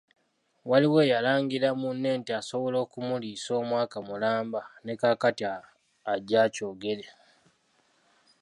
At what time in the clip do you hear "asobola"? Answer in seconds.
2.39-2.77